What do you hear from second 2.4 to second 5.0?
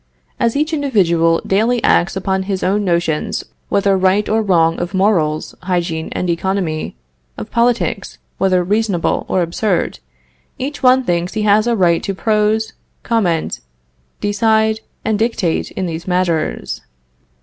his own notions whether right or wrong, of